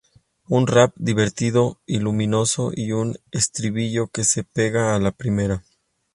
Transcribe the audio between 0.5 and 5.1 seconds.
"rap" divertido y luminoso y un estribillo que se pega a